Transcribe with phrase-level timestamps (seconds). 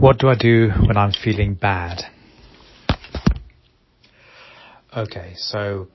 [0.00, 2.00] What do I do when I'm feeling bad?
[4.96, 5.88] Okay, so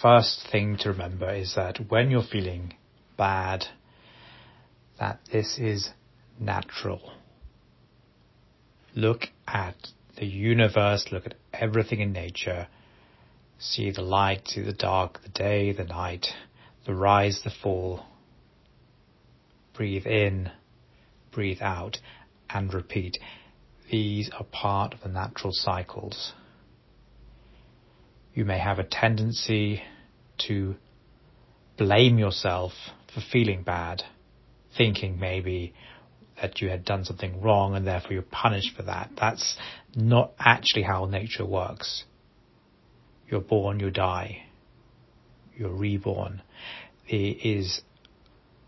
[0.00, 2.74] first thing to remember is that when you're feeling
[3.18, 3.64] bad,
[5.00, 5.90] that this is
[6.38, 7.14] natural.
[8.94, 9.74] Look at
[10.16, 12.68] the universe, look at everything in nature,
[13.58, 16.28] see the light, see the dark, the day, the night,
[16.86, 18.06] the rise, the fall.
[19.74, 20.52] Breathe in,
[21.32, 21.98] breathe out,
[22.54, 23.18] and repeat.
[23.90, 26.32] These are part of the natural cycles.
[28.34, 29.82] You may have a tendency
[30.46, 30.76] to
[31.76, 32.72] blame yourself
[33.12, 34.02] for feeling bad,
[34.76, 35.74] thinking maybe
[36.40, 39.10] that you had done something wrong and therefore you're punished for that.
[39.18, 39.56] That's
[39.94, 42.04] not actually how nature works.
[43.28, 44.44] You're born, you die.
[45.56, 46.42] You're reborn.
[47.06, 47.82] It is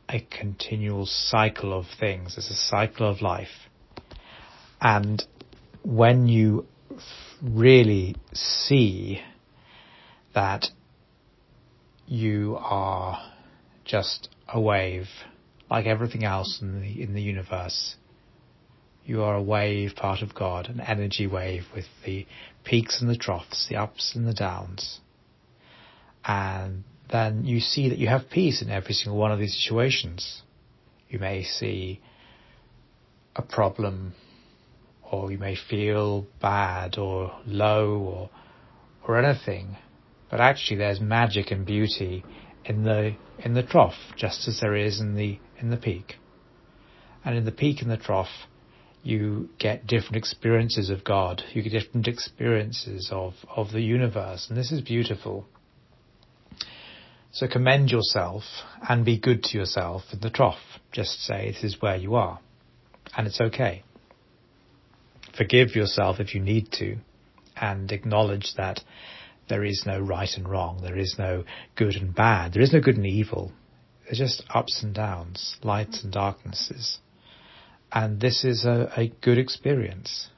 [0.09, 2.35] a continual cycle of things.
[2.37, 3.49] It's a cycle of life.
[4.85, 5.27] And
[5.83, 6.67] when you
[7.43, 9.23] really see
[10.35, 10.67] that
[12.07, 13.19] you are
[13.87, 15.07] just a wave,
[15.71, 17.97] like everything else in the, in the universe,
[19.07, 22.27] you are a wave, part of God, an energy wave with the
[22.63, 25.01] peaks and the troughs, the ups and the downs.
[26.27, 30.43] And then you see that you have peace in every single one of these situations.
[31.09, 32.03] You may see
[33.35, 34.13] a problem
[35.15, 38.31] or you may feel bad or low or
[39.07, 39.77] or anything.
[40.31, 42.25] But actually there's magic and beauty
[42.65, 46.17] in the in the trough, just as there is in the in the peak.
[47.25, 48.49] And in the peak and the trough,
[49.03, 51.43] you get different experiences of God.
[51.53, 54.47] You get different experiences of, of the universe.
[54.49, 55.47] And this is beautiful.
[57.33, 58.45] So commend yourself
[58.89, 60.81] and be good to yourself in the trough.
[60.93, 62.41] Just say this is where you are.
[63.17, 63.85] And it's okay.
[65.37, 66.99] Forgive yourself if you need to
[67.57, 68.81] and acknowledge that
[69.49, 70.81] there is no right and wrong.
[70.83, 71.45] There is no
[71.77, 72.53] good and bad.
[72.53, 73.53] There is no good and evil.
[74.05, 76.99] There's just ups and downs, lights and darknesses.
[77.93, 80.29] And this is a, a good experience.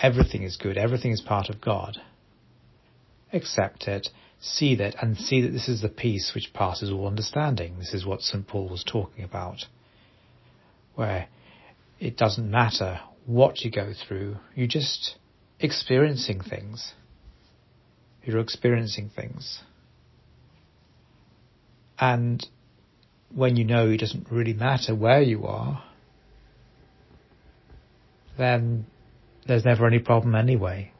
[0.00, 0.76] Everything is good.
[0.76, 1.98] Everything is part of God.
[3.32, 4.08] Accept it,
[4.40, 7.78] see that, and see that this is the peace which passes all understanding.
[7.78, 8.46] This is what St.
[8.46, 9.66] Paul was talking about.
[10.94, 11.28] Where
[12.00, 14.36] it doesn't matter what you go through.
[14.54, 15.16] You're just
[15.60, 16.92] experiencing things.
[18.24, 19.60] You're experiencing things.
[21.98, 22.44] And
[23.34, 25.84] when you know it doesn't really matter where you are,
[28.38, 28.86] then
[29.46, 30.92] there's never any problem anyway.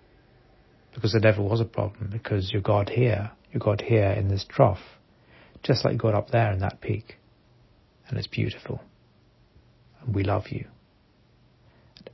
[0.95, 3.31] Because there never was a problem, because you're God here.
[3.51, 4.81] You're God here in this trough.
[5.63, 7.17] Just like God up there in that peak.
[8.09, 8.81] And it's beautiful.
[10.03, 10.67] And we love you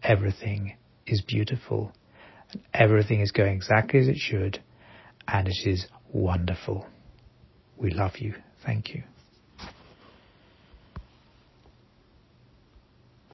[0.02, 0.76] everything
[1.06, 1.92] is beautiful
[2.52, 4.62] and everything is going exactly as it should
[5.26, 6.86] and it is wonderful.
[7.76, 8.34] We love you.
[8.64, 9.02] Thank you.